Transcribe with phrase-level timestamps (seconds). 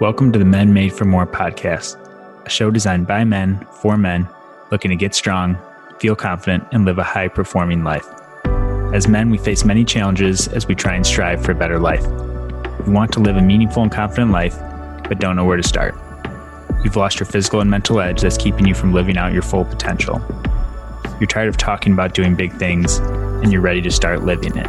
[0.00, 1.96] Welcome to the Men Made for More podcast,
[2.46, 4.28] a show designed by men for men
[4.70, 5.58] looking to get strong,
[5.98, 8.06] feel confident, and live a high performing life.
[8.94, 12.06] As men, we face many challenges as we try and strive for a better life.
[12.86, 14.56] We want to live a meaningful and confident life,
[15.08, 15.96] but don't know where to start.
[16.84, 19.64] You've lost your physical and mental edge that's keeping you from living out your full
[19.64, 20.22] potential.
[21.18, 24.68] You're tired of talking about doing big things, and you're ready to start living it.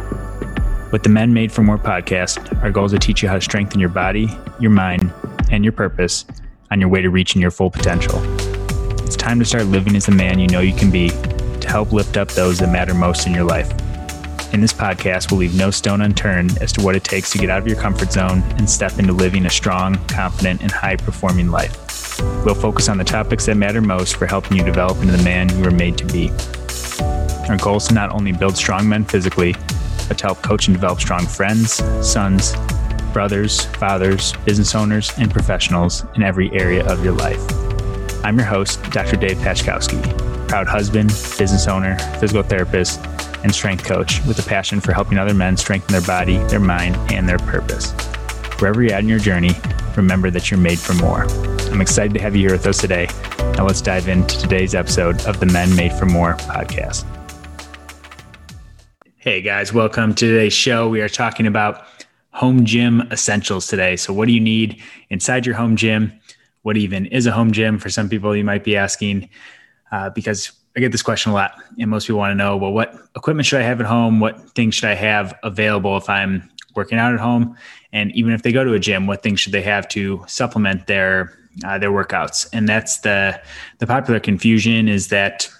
[0.90, 3.40] With the Men Made for More podcast, our goal is to teach you how to
[3.40, 4.28] strengthen your body,
[4.58, 5.12] your mind,
[5.50, 6.24] and your purpose
[6.70, 8.18] on your way to reaching your full potential.
[9.04, 11.92] It's time to start living as the man you know you can be to help
[11.92, 13.70] lift up those that matter most in your life.
[14.52, 17.50] In this podcast, we'll leave no stone unturned as to what it takes to get
[17.50, 21.50] out of your comfort zone and step into living a strong, confident, and high performing
[21.50, 22.20] life.
[22.44, 25.48] We'll focus on the topics that matter most for helping you develop into the man
[25.56, 26.30] you were made to be.
[27.48, 29.54] Our goal is to not only build strong men physically,
[30.08, 31.74] but to help coach and develop strong friends,
[32.06, 32.54] sons,
[33.12, 37.40] brothers, fathers, business owners, and professionals in every area of your life.
[38.24, 39.16] I'm your host, Dr.
[39.16, 40.00] Dave Pachkowski,
[40.48, 43.00] proud husband, business owner, physical therapist,
[43.42, 46.96] and strength coach with a passion for helping other men strengthen their body, their mind,
[47.12, 47.92] and their purpose.
[48.60, 49.52] Wherever you're at in your journey,
[49.96, 51.24] remember that you're made for more.
[51.70, 53.08] I'm excited to have you here with us today.
[53.56, 57.04] Now let's dive into today's episode of the Men Made for More podcast.
[59.16, 60.88] Hey guys, welcome to today's show.
[60.88, 61.86] We are talking about
[62.32, 63.96] home gym essentials today.
[63.96, 66.12] So, what do you need inside your home gym?
[66.62, 67.78] What even is a home gym?
[67.78, 69.28] For some people, you might be asking,
[69.92, 72.72] uh, because I get this question a lot, and most people want to know, well,
[72.72, 74.20] what equipment should I have at home?
[74.20, 77.56] What things should I have available if I'm working out at home?
[77.92, 80.86] And even if they go to a gym, what things should they have to supplement
[80.86, 82.48] their uh, their workouts?
[82.52, 83.40] And that's the
[83.78, 85.50] the popular confusion is that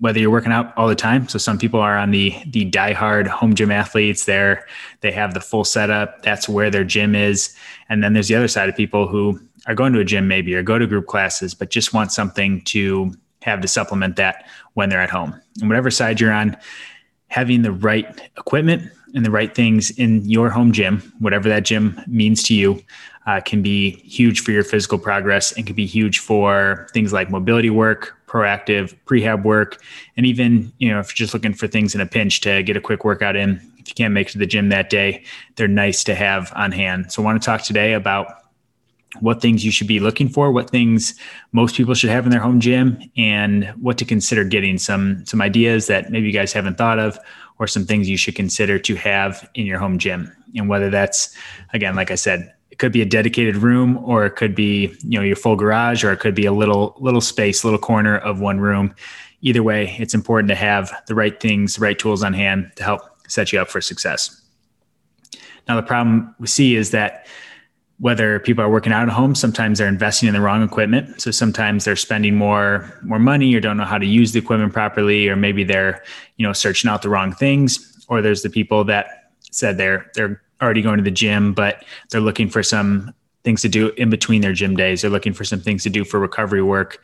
[0.00, 1.26] whether you're working out all the time.
[1.28, 4.24] So some people are on the the diehard home gym athletes.
[4.24, 4.66] There,
[5.00, 6.22] they have the full setup.
[6.22, 7.54] That's where their gym is.
[7.88, 10.54] And then there's the other side of people who are going to a gym maybe
[10.54, 14.88] or go to group classes, but just want something to have to supplement that when
[14.88, 15.38] they're at home.
[15.60, 16.56] And whatever side you're on,
[17.28, 18.06] having the right
[18.36, 22.82] equipment and the right things in your home gym, whatever that gym means to you,
[23.26, 27.30] uh, can be huge for your physical progress and can be huge for things like
[27.30, 29.82] mobility work, proactive prehab work,
[30.16, 32.76] and even you know if you're just looking for things in a pinch to get
[32.76, 33.60] a quick workout in.
[33.78, 35.24] If you can't make it to the gym that day,
[35.56, 37.10] they're nice to have on hand.
[37.10, 38.26] So I want to talk today about
[39.20, 41.14] what things you should be looking for, what things
[41.52, 44.78] most people should have in their home gym, and what to consider getting.
[44.78, 47.18] Some some ideas that maybe you guys haven't thought of,
[47.58, 50.32] or some things you should consider to have in your home gym.
[50.54, 51.34] And whether that's
[51.72, 55.18] again, like I said, it could be a dedicated room or it could be you
[55.18, 58.38] know your full garage or it could be a little little space little corner of
[58.38, 58.94] one room.
[59.40, 62.84] Either way it's important to have the right things the right tools on hand to
[62.84, 64.40] help set you up for success.
[65.66, 67.26] Now the problem we see is that
[67.98, 71.20] whether people are working out at home sometimes they're investing in the wrong equipment.
[71.20, 74.72] So sometimes they're spending more more money or don't know how to use the equipment
[74.72, 76.00] properly or maybe they're
[76.36, 78.06] you know searching out the wrong things.
[78.06, 82.20] Or there's the people that said they're they're already going to the gym, but they're
[82.20, 83.14] looking for some
[83.44, 85.02] things to do in between their gym days.
[85.02, 87.02] They're looking for some things to do for recovery work.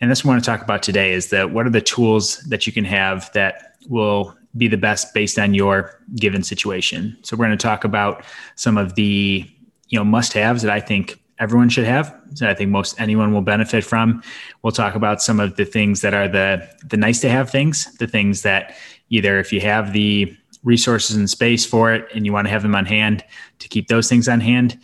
[0.00, 2.38] And that's what I want to talk about today is that what are the tools
[2.48, 7.16] that you can have that will be the best based on your given situation.
[7.22, 8.24] So we're going to talk about
[8.56, 9.48] some of the,
[9.88, 12.14] you know, must-haves that I think everyone should have.
[12.38, 14.22] that I think most anyone will benefit from.
[14.62, 17.94] We'll talk about some of the things that are the the nice to have things,
[17.96, 18.74] the things that
[19.10, 22.62] either if you have the resources and space for it and you want to have
[22.62, 23.24] them on hand
[23.60, 24.78] to keep those things on hand.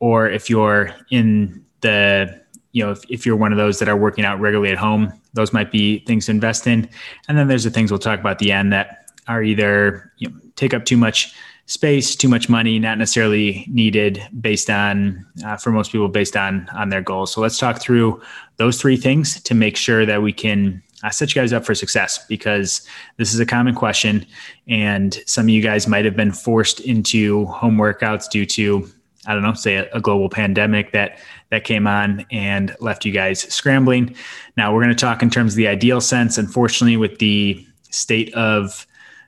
[0.00, 2.40] Or if you're in the
[2.72, 5.12] you know if, if you're one of those that are working out regularly at home
[5.34, 6.88] those might be things to invest in.
[7.28, 10.30] And then there's the things we'll talk about at the end that are either you
[10.30, 11.34] know, take up too much
[11.66, 16.66] space too much money not necessarily needed based on uh, for most people based on
[16.74, 17.30] on their goals.
[17.32, 18.20] So let's talk through
[18.56, 21.74] those three things to make sure that we can I set you guys up for
[21.74, 22.86] success because
[23.16, 24.26] this is a common question.
[24.66, 28.88] And some of you guys might have been forced into home workouts due to,
[29.26, 31.18] I don't know, say a, a global pandemic that
[31.50, 34.14] that came on and left you guys scrambling.
[34.56, 36.36] Now we're going to talk in terms of the ideal sense.
[36.36, 38.86] Unfortunately, with the state of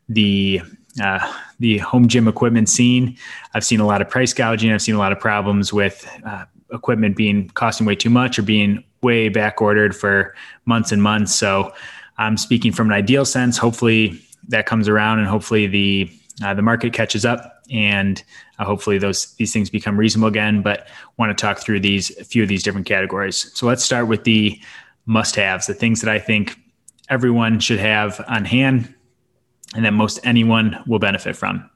[0.09, 0.61] the
[1.01, 3.17] uh, the home gym equipment scene,
[3.55, 4.73] I've seen a lot of price gouging.
[4.73, 8.43] I've seen a lot of problems with uh, equipment being costing way too much or
[8.43, 10.35] being way back ordered for
[10.67, 11.35] months and months.
[11.35, 11.73] So
[12.19, 13.57] I'm speaking from an ideal sense.
[13.59, 16.11] Hopefully that comes around and hopefully the
[16.43, 18.23] uh, the market catches up and
[18.59, 20.63] uh, hopefully those these things become reasonable again.
[20.63, 23.51] But want to talk through these a few of these different categories.
[23.55, 24.61] So let's start with the
[25.07, 26.57] must-haves, the things that I think
[27.09, 28.95] everyone should have on hand
[29.75, 31.69] and that most anyone will benefit from.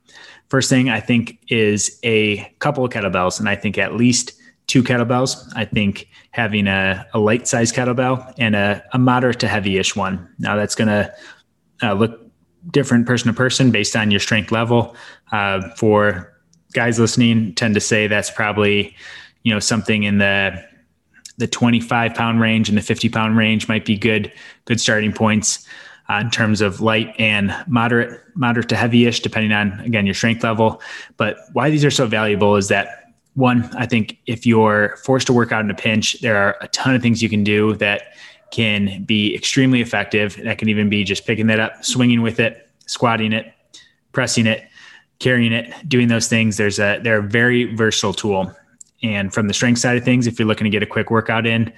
[0.49, 4.32] First thing I think is a couple of kettlebells, and I think at least
[4.66, 5.52] two kettlebells.
[5.55, 9.94] I think having a, a light size kettlebell and a, a moderate to heavy ish
[9.94, 10.28] one.
[10.38, 11.14] Now that's going to
[11.82, 12.20] uh, look
[12.70, 14.96] different person to person based on your strength level.
[15.32, 16.32] Uh, for
[16.72, 18.94] guys listening, tend to say that's probably
[19.43, 20.62] you know something in the
[21.37, 24.32] the 25 pound range and the 50 pound range might be good
[24.64, 25.66] good starting points
[26.08, 30.43] uh, in terms of light and moderate moderate to heavy-ish depending on again your strength
[30.43, 30.81] level
[31.16, 33.04] but why these are so valuable is that
[33.35, 36.69] one i think if you're forced to work out in a pinch there are a
[36.69, 38.15] ton of things you can do that
[38.55, 40.37] can be extremely effective.
[40.45, 43.51] That can even be just picking that up swinging with it squatting it
[44.13, 44.69] pressing it
[45.19, 46.57] carrying it doing those things.
[46.57, 48.55] There's a they're a very versatile tool.
[49.03, 51.47] And from the strength side of things, if you're looking to get a quick workout
[51.47, 51.73] in,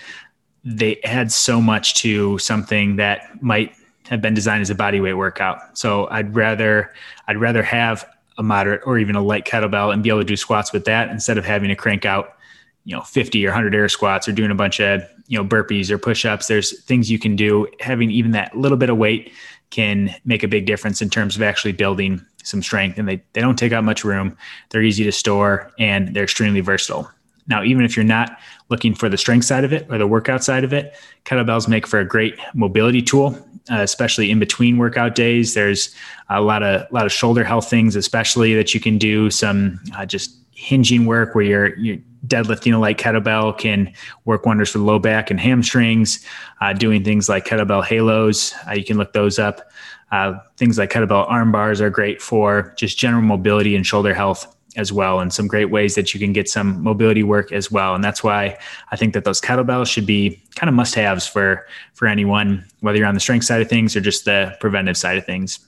[0.64, 3.72] they add so much to something that might
[4.08, 5.78] have been designed as a body weight workout.
[5.78, 6.92] So I'd rather
[7.26, 8.06] I'd rather have
[8.38, 11.08] a moderate or even a light kettlebell and be able to do squats with that
[11.08, 12.36] instead of having to crank out,
[12.84, 15.90] you know, 50 or 100 air squats or doing a bunch of, you know, burpees
[15.90, 16.46] or push-ups.
[16.46, 17.66] There's things you can do.
[17.80, 19.32] Having even that little bit of weight
[19.70, 23.40] can make a big difference in terms of actually building some strength and they, they
[23.40, 24.36] don't take up much room.
[24.70, 27.10] They're easy to store and they're extremely versatile.
[27.48, 28.38] Now, even if you're not
[28.68, 30.94] looking for the strength side of it or the workout side of it,
[31.24, 33.36] kettlebells make for a great mobility tool,
[33.70, 35.54] uh, especially in between workout days.
[35.54, 35.94] There's
[36.28, 39.80] a lot of a lot of shoulder health things, especially that you can do some
[39.96, 43.92] uh, just hinging work where you're, you're deadlifting a light kettlebell can
[44.24, 46.24] work wonders for low back and hamstrings.
[46.60, 49.70] Uh, doing things like kettlebell halos, uh, you can look those up.
[50.12, 54.55] Uh, things like kettlebell arm bars are great for just general mobility and shoulder health
[54.76, 57.94] as well and some great ways that you can get some mobility work as well.
[57.94, 58.56] And that's why
[58.90, 62.98] i think that those kettlebells should be kind of must haves for for anyone whether
[62.98, 65.58] you're on the strength side of things or just the preventive side of things.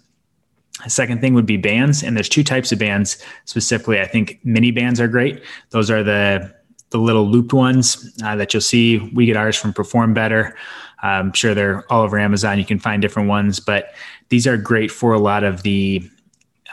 [0.85, 3.23] The second thing would be bands and there's two types of bands.
[3.47, 5.43] Specifically i think mini bands are great.
[5.71, 6.55] Those are the
[6.91, 8.99] the little looped ones uh, that you'll see.
[9.13, 10.57] We get ours from perform better.
[11.03, 12.59] I'm sure they're all over amazon.
[12.59, 13.95] You can find different ones but
[14.29, 16.09] these are great for a lot of the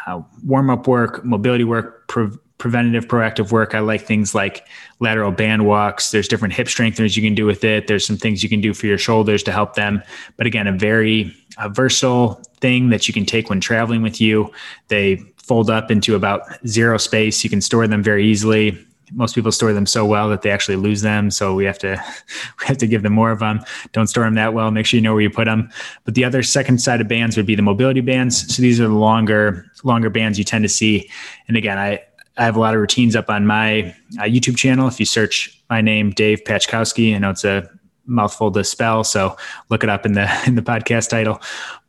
[0.06, 3.75] uh, warm up work, mobility work, pre- preventative, proactive work.
[3.75, 4.66] I like things like
[5.00, 6.12] lateral band walks.
[6.12, 7.88] There's different hip strengtheners you can do with it.
[7.88, 10.02] There's some things you can do for your shoulders to help them.
[10.38, 14.52] But again, a very a versatile thing that you can take when traveling with you.
[14.88, 17.44] They fold up into about zero space.
[17.44, 20.75] You can store them very easily most people store them so well that they actually
[20.75, 21.30] lose them.
[21.31, 22.02] So we have to
[22.60, 23.62] we have to give them more of them.
[23.92, 24.72] Don't store them that well.
[24.72, 25.69] Make sure you know where you put them.
[26.04, 28.54] But the other second side of bands would be the mobility bands.
[28.54, 31.10] So these are the longer longer bands you tend to see.
[31.48, 32.02] And again, I
[32.38, 34.88] I have a lot of routines up on my uh, YouTube channel.
[34.88, 37.69] If you search my name, Dave Pachkowski, I know it's a
[38.07, 39.36] mouthful to spell, so
[39.69, 41.42] look it up in the in the podcast title.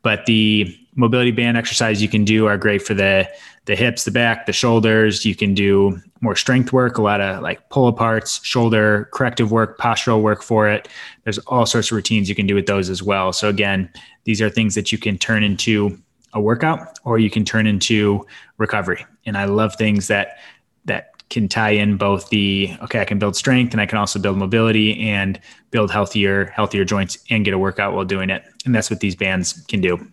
[0.03, 3.29] But the mobility band exercise you can do are great for the
[3.67, 5.25] the hips, the back, the shoulders.
[5.25, 9.79] You can do more strength work, a lot of like pull aparts, shoulder corrective work,
[9.79, 10.89] postural work for it.
[11.25, 13.33] There's all sorts of routines you can do with those as well.
[13.33, 13.91] So again,
[14.25, 16.01] these are things that you can turn into
[16.33, 18.25] a workout or you can turn into
[18.59, 19.05] recovery.
[19.27, 20.39] And I love things that
[20.85, 24.21] that can tie in both the okay, I can build strength and I can also
[24.21, 25.41] build mobility and
[25.73, 28.45] build healthier healthier joints and get a workout while doing it.
[28.65, 30.07] And that's what these bands can do.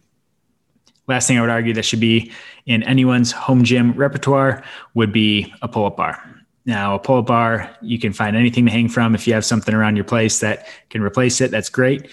[1.07, 2.31] Last thing I would argue that should be
[2.65, 4.63] in anyone's home gym repertoire
[4.94, 6.21] would be a pull up bar.
[6.65, 9.15] Now, a pull up bar, you can find anything to hang from.
[9.15, 12.10] If you have something around your place that can replace it, that's great.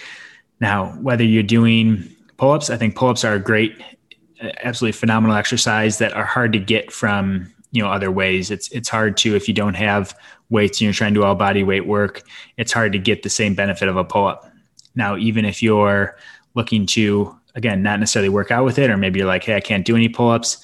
[0.61, 3.81] Now, whether you're doing pull ups, I think pull ups are a great,
[4.43, 8.69] uh, absolutely phenomenal exercise that are hard to get from you know other ways it's
[8.73, 10.17] it's hard to if you don't have
[10.49, 12.23] weights and you're trying to do all body weight work
[12.57, 14.51] it's hard to get the same benefit of a pull-up
[14.95, 16.17] now even if you're
[16.55, 19.61] looking to again, not necessarily work out with it, or maybe you're like, hey, I
[19.61, 20.59] can't do any pull ups.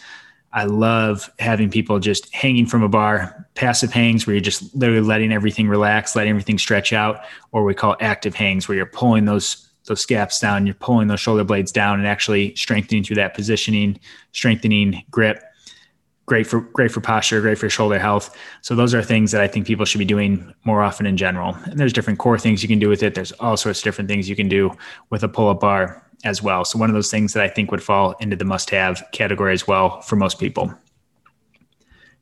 [0.53, 5.03] I love having people just hanging from a bar, passive hangs where you're just literally
[5.03, 7.21] letting everything relax, letting everything stretch out,
[7.53, 11.21] or we call active hangs where you're pulling those those scaps down, you're pulling those
[11.21, 13.99] shoulder blades down and actually strengthening through that positioning,
[14.33, 15.43] strengthening grip.
[16.25, 18.37] Great for great for posture, great for shoulder health.
[18.63, 21.55] So those are things that I think people should be doing more often in general.
[21.67, 23.15] And there's different core things you can do with it.
[23.15, 24.73] There's all sorts of different things you can do
[25.11, 26.65] with a pull-up bar as well.
[26.65, 29.67] So one of those things that I think would fall into the must-have category as
[29.67, 30.75] well for most people.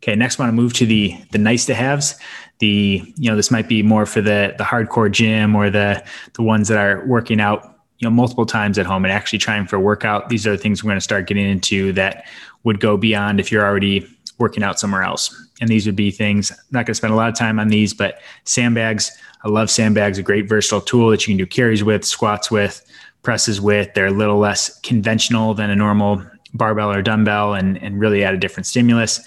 [0.02, 2.14] Okay, next I want to move to the the nice to haves.
[2.58, 6.42] The you know this might be more for the the hardcore gym or the the
[6.42, 9.76] ones that are working out you know multiple times at home and actually trying for
[9.76, 10.28] a workout.
[10.28, 12.26] These are the things we're going to start getting into that
[12.64, 14.06] would go beyond if you're already
[14.38, 15.34] working out somewhere else.
[15.60, 16.50] And these would be things.
[16.50, 19.10] I'm not going to spend a lot of time on these, but sandbags.
[19.44, 20.18] I love sandbags.
[20.18, 22.84] A great versatile tool that you can do carries with, squats with
[23.24, 23.92] presses with.
[23.94, 28.34] They're a little less conventional than a normal barbell or dumbbell and, and really add
[28.34, 29.20] a different stimulus.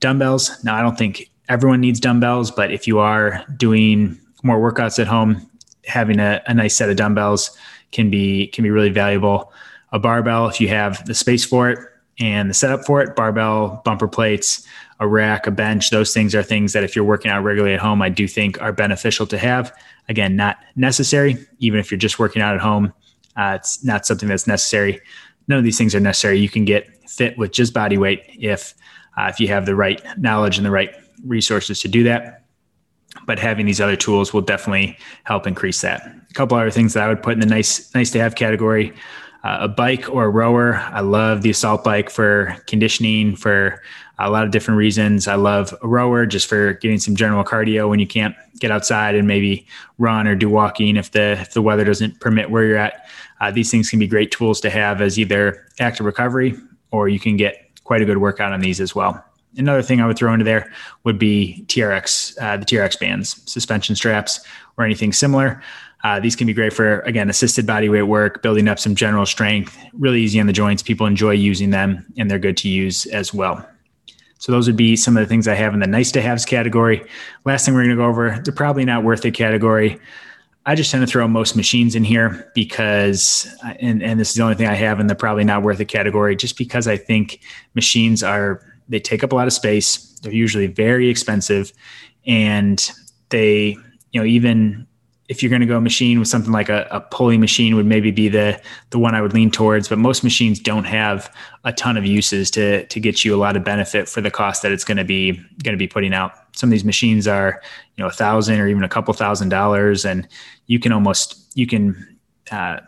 [0.00, 4.98] Dumbbells, now I don't think everyone needs dumbbells, but if you are doing more workouts
[4.98, 5.48] at home,
[5.86, 7.56] having a, a nice set of dumbbells
[7.92, 9.52] can be can be really valuable.
[9.92, 11.78] A barbell, if you have the space for it
[12.18, 14.66] and the setup for it, barbell, bumper plates,
[15.00, 17.80] a rack, a bench, those things are things that if you're working out regularly at
[17.80, 19.72] home, I do think are beneficial to have.
[20.08, 22.92] Again, not necessary, even if you're just working out at home.
[23.36, 25.00] Uh, it's not something that's necessary.
[25.48, 26.38] None of these things are necessary.
[26.38, 28.74] You can get fit with just body weight if
[29.16, 32.44] uh, if you have the right knowledge and the right resources to do that.
[33.26, 36.06] But having these other tools will definitely help increase that.
[36.06, 38.92] A couple other things that I would put in the nice nice to have category:
[39.44, 40.76] uh, a bike or a rower.
[40.76, 43.82] I love the assault bike for conditioning for
[44.18, 45.26] a lot of different reasons.
[45.26, 49.14] I love a rower just for getting some general cardio when you can't get outside
[49.14, 49.66] and maybe
[49.98, 53.08] run or do walking if the if the weather doesn't permit where you're at.
[53.40, 56.54] Uh, these things can be great tools to have as either active recovery
[56.90, 59.22] or you can get quite a good workout on these as well.
[59.56, 60.72] Another thing I would throw into there
[61.04, 64.40] would be TRX, uh, the TRX bands, suspension straps,
[64.76, 65.62] or anything similar.
[66.02, 69.24] Uh, these can be great for, again, assisted body weight work, building up some general
[69.24, 70.82] strength, really easy on the joints.
[70.82, 73.66] People enjoy using them and they're good to use as well.
[74.44, 76.44] So those would be some of the things I have in the nice to haves
[76.44, 77.02] category.
[77.46, 79.98] Last thing we're going to go over, they're probably not worth it category.
[80.66, 84.34] I just tend to throw most machines in here because, uh, and, and this is
[84.34, 86.98] the only thing I have in the probably not worth it category, just because I
[86.98, 87.40] think
[87.74, 89.96] machines are, they take up a lot of space.
[90.20, 91.72] They're usually very expensive
[92.26, 92.86] and
[93.30, 93.78] they,
[94.10, 94.86] you know, even
[95.28, 98.10] if you're going to go machine with something like a, a pulley machine would maybe
[98.10, 99.88] be the the one I would lean towards.
[99.88, 103.56] But most machines don't have a ton of uses to to get you a lot
[103.56, 106.32] of benefit for the cost that it's going to be going to be putting out.
[106.52, 107.62] Some of these machines are
[107.96, 110.28] you know a thousand or even a couple thousand dollars, and
[110.66, 112.18] you can almost you can
[112.50, 112.80] uh,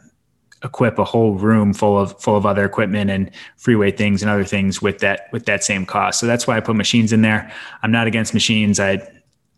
[0.62, 4.30] equip a whole room full of full of other equipment and free weight things and
[4.30, 6.20] other things with that with that same cost.
[6.20, 7.50] So that's why I put machines in there.
[7.82, 8.78] I'm not against machines.
[8.78, 9.00] I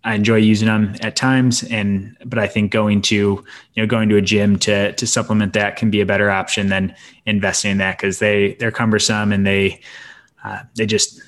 [0.08, 3.44] I enjoy using them at times, and but I think going to you
[3.76, 6.94] know going to a gym to to supplement that can be a better option than
[7.26, 9.82] investing in that because they they're cumbersome and they
[10.44, 11.20] uh, they just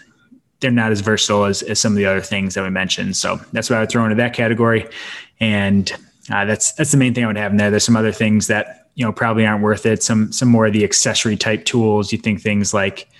[0.61, 3.19] they're not as versatile as, as some of the other things that we mentioned.
[3.19, 4.89] So that's what I would throw into that category,
[5.41, 5.93] and
[6.33, 7.71] uh, that's that's the main thing I would have in there.
[7.71, 10.03] There's some other things that you know probably aren't worth it.
[10.03, 12.13] Some some more of the accessory type tools.
[12.13, 13.11] You think things like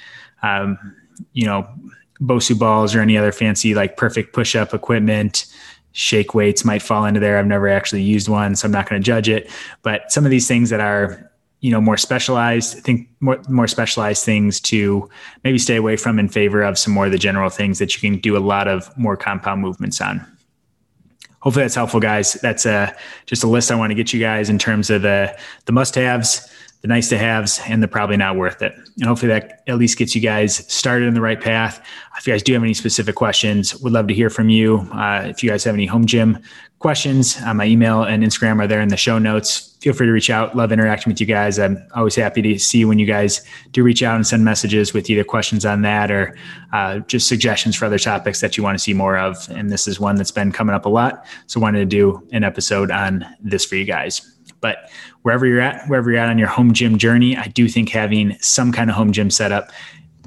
[0.43, 0.79] um,
[1.35, 1.69] you know
[2.23, 5.47] Bosu balls or any other fancy like perfect push up equipment.
[5.93, 7.39] Shake weights might fall into there.
[7.39, 9.51] I've never actually used one, so I'm not going to judge it.
[9.83, 13.69] But some of these things that are you know more specialized I think more more
[13.69, 15.09] specialized things to
[15.45, 18.01] maybe stay away from in favor of some more of the general things that you
[18.01, 20.25] can do a lot of more compound movements on
[21.41, 22.93] hopefully that's helpful guys that's a uh,
[23.27, 25.37] just a list i want to get you guys in terms of the
[25.67, 26.49] the must haves
[26.83, 28.75] the nice to haves and the probably not worth it.
[28.75, 31.85] And hopefully that at least gets you guys started in the right path.
[32.17, 34.89] If you guys do have any specific questions, would love to hear from you.
[34.93, 36.39] Uh, if you guys have any home gym
[36.79, 39.77] questions, uh, my email and Instagram are there in the show notes.
[39.83, 40.57] Feel free to reach out.
[40.57, 41.59] Love interacting with you guys.
[41.59, 45.09] I'm always happy to see when you guys do reach out and send messages with
[45.11, 46.37] either questions on that or
[46.73, 49.49] uh, just suggestions for other topics that you want to see more of.
[49.51, 51.27] And this is one that's been coming up a lot.
[51.47, 54.23] So wanted to do an episode on this for you guys.
[54.61, 54.91] But
[55.23, 58.37] wherever you're at, wherever you're at on your home gym journey, I do think having
[58.41, 59.71] some kind of home gym setup,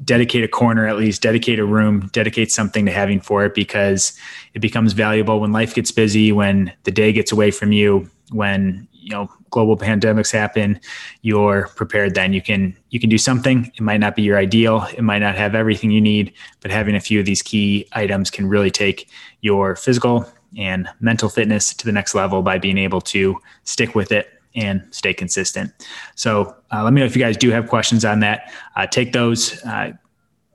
[0.04, 4.13] dedicate a corner at least, dedicate a room, dedicate something to having for it because
[4.54, 8.88] it becomes valuable when life gets busy, when the day gets away from you, when
[8.92, 10.80] you know global pandemics happen
[11.22, 12.34] you're prepared then.
[12.34, 13.72] You can you can do something.
[13.75, 14.88] It might not be your ideal.
[14.98, 18.32] It might not have everything you need but having a few of these key items
[18.32, 19.10] can really take
[19.42, 20.25] your physical
[20.57, 24.83] and mental fitness to the next level by being able to stick with it and
[24.91, 25.72] stay consistent.
[26.15, 28.51] So uh, let me know if you guys do have questions on that.
[28.75, 29.93] Uh, take those, uh,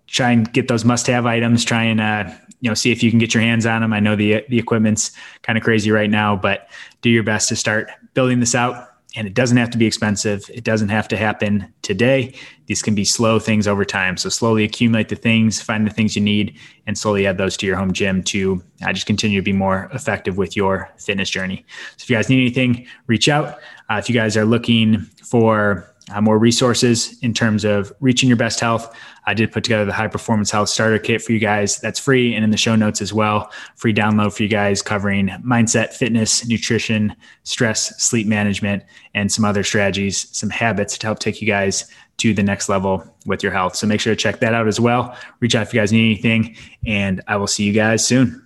[0.07, 1.65] try and get those must-have items.
[1.65, 3.93] Try and uh, you know see if you can get your hands on them.
[3.93, 5.13] I know the the equipment's
[5.43, 6.69] kind of crazy right now, but
[7.03, 10.51] do your best to start building this out and it doesn't have to be expensive.
[10.53, 12.35] It doesn't have to happen today.
[12.67, 14.19] These can be slow things over time.
[14.19, 17.67] So slowly accumulate the things, find the things you need, and slowly add those to
[17.67, 21.65] your home gym to uh, just continue to be more effective with your fitness journey.
[21.97, 23.59] So if you guys need anything, reach out.
[23.89, 28.37] Uh, if you guys are looking for uh, more resources in terms of reaching your
[28.37, 28.95] best health.
[29.27, 31.79] I did put together the high performance health starter kit for you guys.
[31.79, 33.53] That's free and in the show notes as well.
[33.77, 38.85] Free download for you guys covering mindset, fitness, nutrition, stress, sleep management,
[39.15, 43.05] and some other strategies, some habits to help take you guys to the next level
[43.27, 43.77] with your health.
[43.77, 45.17] So make sure to check that out as well.
[45.41, 48.45] Reach out if you guys need anything, and I will see you guys soon.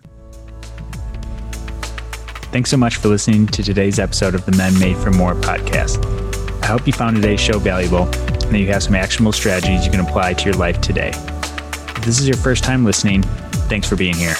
[2.52, 6.31] Thanks so much for listening to today's episode of the Men Made for More podcast.
[6.72, 10.00] Hope you found today's show valuable and that you have some actionable strategies you can
[10.00, 11.10] apply to your life today.
[11.10, 13.20] If this is your first time listening,
[13.68, 14.32] thanks for being here.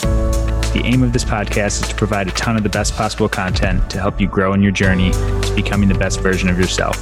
[0.72, 3.90] The aim of this podcast is to provide a ton of the best possible content
[3.90, 6.96] to help you grow in your journey to becoming the best version of yourself.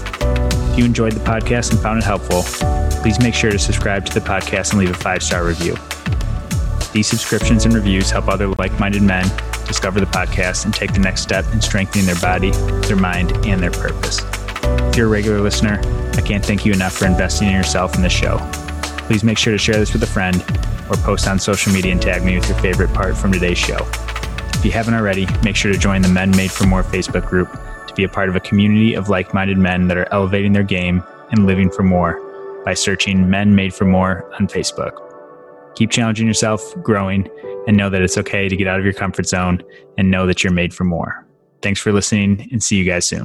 [0.73, 2.43] If you enjoyed the podcast and found it helpful,
[3.01, 5.77] please make sure to subscribe to the podcast and leave a five star review.
[6.93, 9.31] These subscriptions and reviews help other like minded men
[9.65, 12.51] discover the podcast and take the next step in strengthening their body,
[12.89, 14.21] their mind, and their purpose.
[15.01, 15.81] You're a regular listener,
[16.13, 18.37] I can't thank you enough for investing in yourself in this show.
[19.07, 20.45] Please make sure to share this with a friend
[20.91, 23.79] or post on social media and tag me with your favorite part from today's show.
[24.53, 27.51] If you haven't already, make sure to join the Men Made for More Facebook group
[27.87, 30.65] to be a part of a community of like minded men that are elevating their
[30.65, 32.21] game and living for more
[32.67, 34.93] by searching Men Made for More on Facebook.
[35.77, 37.27] Keep challenging yourself, growing,
[37.67, 39.63] and know that it's okay to get out of your comfort zone
[39.97, 41.27] and know that you're made for more.
[41.63, 43.25] Thanks for listening and see you guys soon.